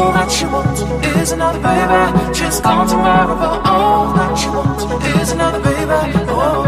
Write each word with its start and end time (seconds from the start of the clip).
all 0.00 0.12
that 0.12 0.40
you 0.40 0.48
want 0.48 0.78
is 1.18 1.32
another 1.32 1.60
baby. 1.60 2.32
Just 2.34 2.62
gone 2.62 2.88
tomorrow, 2.88 3.36
but 3.36 3.60
all 3.68 4.14
that 4.14 4.42
you 4.42 4.50
want 4.52 4.80
is 5.20 5.32
another 5.32 5.60
baby. 5.60 5.90
Oh. 6.28 6.64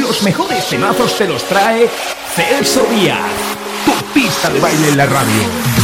Los 0.00 0.22
mejores 0.22 0.68
temazos 0.70 1.18
te 1.18 1.28
los 1.28 1.44
trae 1.44 1.86
Celso 2.34 2.86
Díaz, 2.86 3.18
tu 3.84 3.92
pista 4.14 4.48
de 4.48 4.58
baile 4.58 4.88
en 4.88 4.96
la 4.96 5.04
radio. 5.04 5.81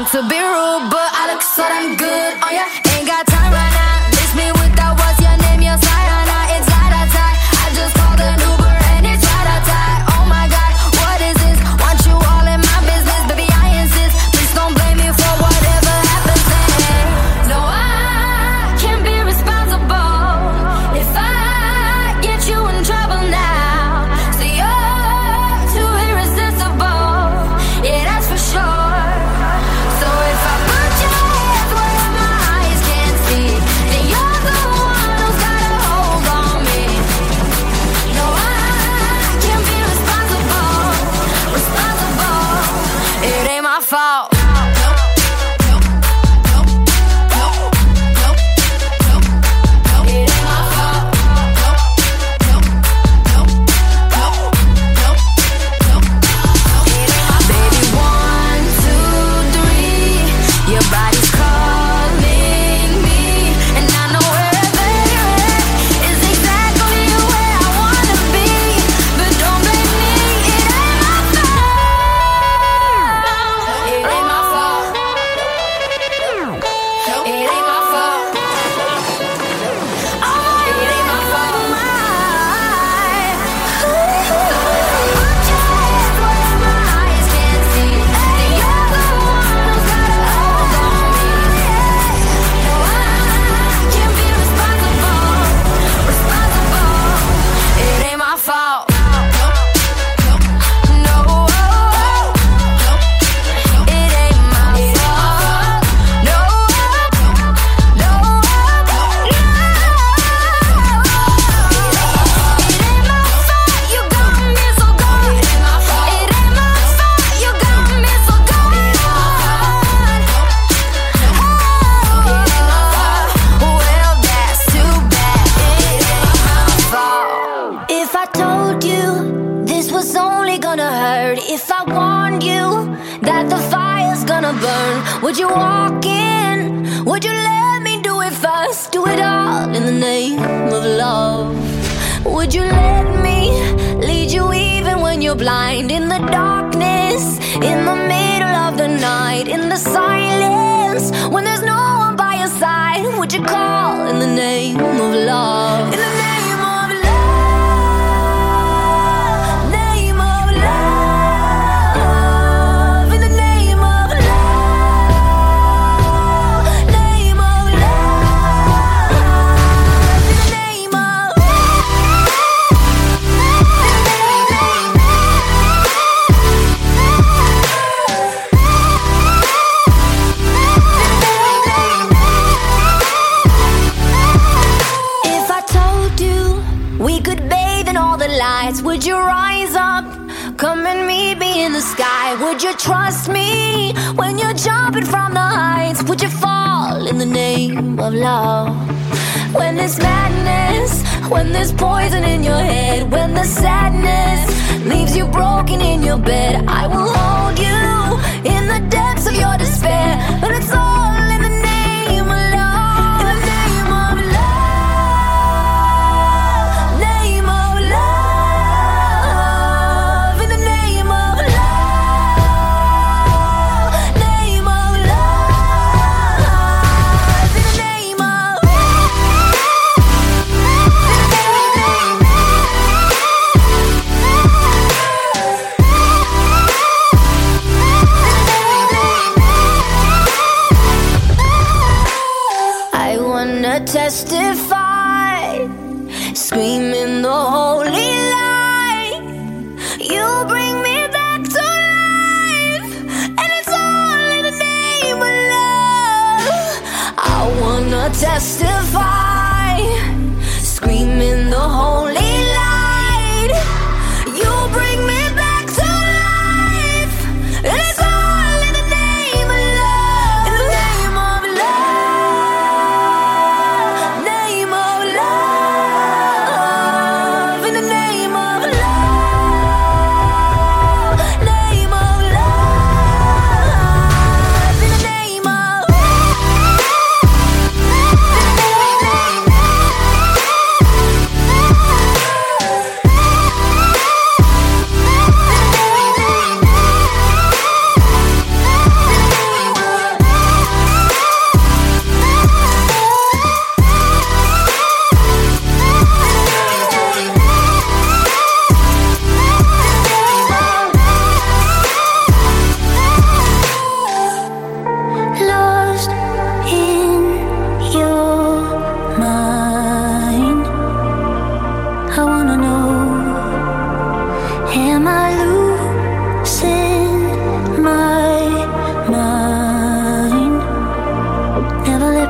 mean 0.00 0.08
to 0.08 0.22
be 0.28 0.38
rude, 0.40 0.90
but 0.90 1.10
I 1.12 1.32
look 1.32 1.42
so 1.42 1.62
damn 1.62 1.96
good 1.96 2.08
oh, 2.08 2.46
on 2.46 2.54
your. 2.54 2.89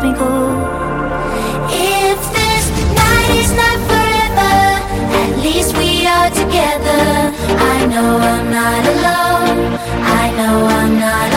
If 0.02 0.08
this 2.32 2.64
night 2.96 3.30
is 3.36 3.52
not 3.52 3.78
forever, 3.90 4.56
at 5.20 5.30
least 5.42 5.76
we 5.76 6.06
are 6.06 6.30
together. 6.30 7.04
I 7.74 7.84
know 7.84 8.16
I'm 8.16 8.50
not 8.50 8.82
alone. 8.94 9.76
I 10.22 10.30
know 10.38 10.66
I'm 10.78 10.98
not 10.98 11.29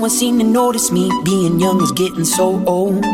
one 0.00 0.10
seemed 0.10 0.40
to 0.40 0.46
notice 0.46 0.90
me. 0.90 1.10
Being 1.24 1.60
young 1.60 1.82
is 1.82 1.92
getting 1.92 2.24
so 2.24 2.64
old. 2.66 3.04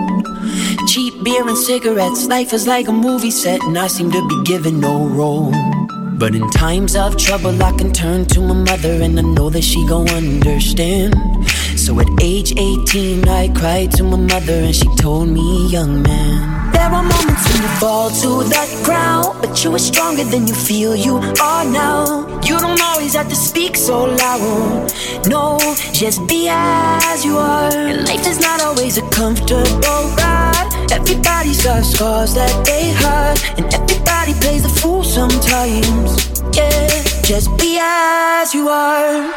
Cheap 0.88 1.22
beer 1.24 1.46
and 1.46 1.58
cigarettes, 1.58 2.26
life 2.26 2.52
is 2.52 2.66
like 2.66 2.86
a 2.88 2.92
movie 2.92 3.30
set, 3.30 3.62
and 3.64 3.76
I 3.76 3.88
seem 3.88 4.10
to 4.12 4.28
be 4.28 4.42
given 4.44 4.80
no 4.80 5.06
role. 5.06 5.52
But 6.18 6.34
in 6.34 6.48
times 6.50 6.94
of 6.96 7.16
trouble, 7.16 7.62
I 7.62 7.72
can 7.72 7.92
turn 7.92 8.26
to 8.26 8.40
my 8.40 8.54
mother, 8.54 8.92
and 9.02 9.18
I 9.18 9.22
know 9.22 9.50
that 9.50 9.64
she 9.64 9.86
gon' 9.86 10.08
understand. 10.10 11.14
So 11.76 11.98
at 12.00 12.08
age 12.22 12.52
18, 12.56 13.28
I 13.28 13.48
cried 13.48 13.90
to 13.92 14.04
my 14.04 14.16
mother, 14.16 14.54
and 14.54 14.74
she 14.74 14.88
told 14.96 15.28
me, 15.28 15.68
young 15.68 16.02
man, 16.02 16.72
there 16.72 16.82
are 16.82 17.02
moments 17.02 17.25
you 17.54 17.68
fall 17.80 18.10
to 18.10 18.44
the 18.44 18.80
ground, 18.84 19.40
but 19.40 19.62
you 19.62 19.74
are 19.74 19.78
stronger 19.78 20.24
than 20.24 20.46
you 20.46 20.54
feel 20.54 20.94
you 20.94 21.16
are 21.42 21.64
now. 21.64 22.26
You 22.42 22.58
don't 22.58 22.80
always 22.80 23.14
have 23.14 23.28
to 23.28 23.36
speak 23.36 23.76
so 23.76 24.04
loud. 24.04 24.92
No, 25.26 25.58
just 25.92 26.26
be 26.26 26.48
as 26.50 27.24
you 27.24 27.36
are. 27.36 27.72
And 27.72 28.06
life 28.06 28.26
is 28.26 28.40
not 28.40 28.60
always 28.62 28.98
a 28.98 29.08
comfortable 29.10 30.04
ride. 30.18 30.68
Everybody's 30.92 31.62
got 31.64 31.84
scars 31.84 32.34
that 32.34 32.64
they 32.64 32.92
hurt, 32.92 33.58
and 33.58 33.66
everybody 33.74 34.34
plays 34.34 34.62
the 34.62 34.68
fool 34.80 35.02
sometimes. 35.04 36.32
Yeah, 36.56 36.88
just 37.22 37.56
be 37.58 37.78
as 37.80 38.54
you 38.54 38.68
are. 38.68 39.32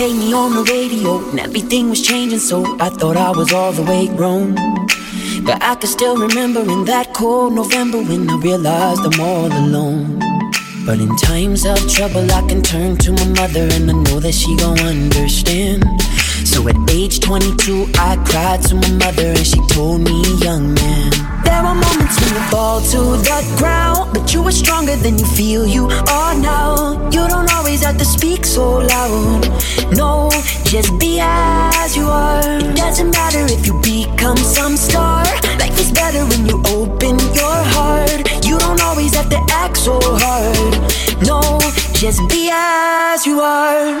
Played 0.00 0.16
me 0.16 0.32
on 0.32 0.54
the 0.54 0.64
radio 0.72 1.18
and 1.28 1.38
everything 1.38 1.90
was 1.90 2.00
changing, 2.00 2.38
so 2.38 2.64
I 2.80 2.88
thought 2.88 3.18
I 3.18 3.30
was 3.32 3.52
all 3.52 3.70
the 3.70 3.82
way 3.82 4.06
grown. 4.08 4.54
But 5.44 5.62
I 5.62 5.74
can 5.74 5.90
still 5.90 6.16
remember 6.16 6.60
in 6.60 6.86
that 6.86 7.12
cold 7.12 7.52
November 7.52 7.98
when 7.98 8.30
I 8.30 8.36
realized 8.38 9.02
I'm 9.04 9.20
all 9.20 9.52
alone. 9.52 10.18
But 10.86 11.00
in 11.00 11.14
times 11.16 11.66
of 11.66 11.78
trouble, 11.86 12.26
I 12.32 12.40
can 12.48 12.62
turn 12.62 12.96
to 13.04 13.12
my 13.12 13.28
mother 13.40 13.68
and 13.76 13.90
I 13.90 13.92
know 13.92 14.20
that 14.20 14.32
she 14.32 14.56
gon' 14.56 14.80
understand. 14.80 15.84
So 16.44 16.66
at 16.68 16.76
age 16.90 17.20
22, 17.20 17.92
I 17.96 18.16
cried 18.26 18.62
to 18.68 18.74
my 18.74 18.90
mother 18.92 19.26
and 19.26 19.46
she 19.46 19.60
told 19.68 20.00
me, 20.00 20.22
young 20.38 20.74
man. 20.74 21.10
There 21.44 21.54
are 21.54 21.74
moments 21.74 22.20
when 22.20 22.34
you 22.34 22.40
fall 22.50 22.80
to 22.80 22.98
the 23.20 23.54
ground, 23.58 24.12
but 24.14 24.32
you 24.32 24.42
are 24.44 24.52
stronger 24.52 24.96
than 24.96 25.18
you 25.18 25.26
feel 25.26 25.66
you 25.66 25.86
are 25.86 26.34
now. 26.34 26.92
You 27.10 27.26
don't 27.28 27.52
always 27.52 27.82
have 27.84 27.98
to 27.98 28.04
speak 28.04 28.44
so 28.44 28.78
loud. 28.78 29.46
No, 29.92 30.30
just 30.64 30.98
be 30.98 31.18
as 31.20 31.96
you 31.96 32.06
are. 32.06 32.40
It 32.40 32.76
doesn't 32.76 33.10
matter 33.10 33.44
if 33.52 33.66
you 33.66 33.74
become 33.82 34.36
some 34.36 34.76
star. 34.76 35.24
Life 35.58 35.78
is 35.78 35.92
better 35.92 36.24
when 36.26 36.46
you 36.46 36.62
open 36.68 37.18
your 37.34 37.58
heart. 37.74 38.44
You 38.44 38.58
don't 38.58 38.80
always 38.80 39.14
have 39.14 39.28
to 39.30 39.40
act 39.50 39.76
so 39.76 39.98
hard. 40.02 41.26
No, 41.26 41.58
just 41.92 42.20
be 42.28 42.50
as 42.52 43.26
you 43.26 43.40
are. 43.40 44.00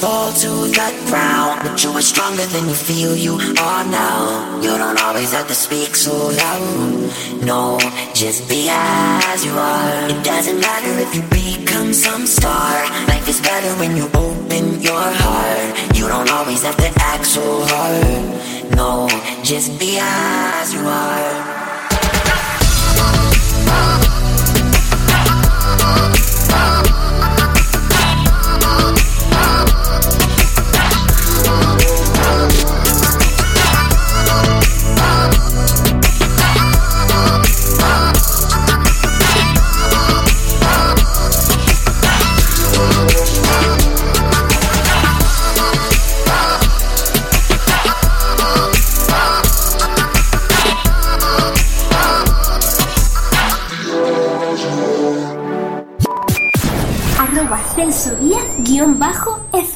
Fall 0.00 0.32
to 0.32 0.48
the 0.48 1.04
ground, 1.10 1.59
you 1.84 1.90
are 1.92 2.02
stronger 2.02 2.44
than 2.46 2.68
you 2.68 2.74
feel 2.74 3.16
you 3.16 3.34
are 3.58 3.84
now. 3.84 4.60
You 4.60 4.76
don't 4.76 5.00
always 5.00 5.32
have 5.32 5.46
to 5.48 5.54
speak 5.54 5.94
so 5.94 6.12
loud. 6.12 7.44
No, 7.44 7.78
just 8.12 8.48
be 8.48 8.68
as 8.68 9.44
you 9.44 9.52
are. 9.52 10.10
It 10.10 10.22
doesn't 10.24 10.60
matter 10.60 10.92
if 10.98 11.14
you 11.14 11.22
become 11.30 11.92
some 11.92 12.26
star. 12.26 12.72
Life 13.08 13.28
is 13.28 13.40
better 13.40 13.72
when 13.80 13.96
you 13.96 14.06
open 14.14 14.80
your 14.82 15.00
heart. 15.00 15.96
You 15.96 16.08
don't 16.08 16.30
always 16.30 16.62
have 16.64 16.76
to 16.76 16.90
act 16.96 17.24
so 17.24 17.64
hard. 17.64 18.76
No, 18.76 19.08
just 19.42 19.78
be 19.78 19.98
as 20.00 20.74
you 20.74 20.80
are. 20.80 21.59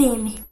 Arroba 0.04 0.43